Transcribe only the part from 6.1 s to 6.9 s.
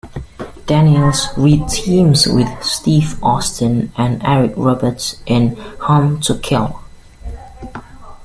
to Kill".